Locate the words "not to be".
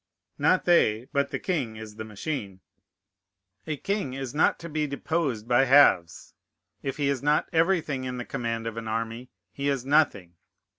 4.33-4.87